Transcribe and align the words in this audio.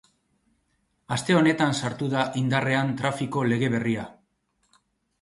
Aste 1.17 1.35
honetan 1.41 1.77
sartu 1.83 2.09
da 2.15 2.25
indarrean 2.43 2.93
trafiko 3.03 3.47
lege 3.55 3.73
berria. 3.79 4.11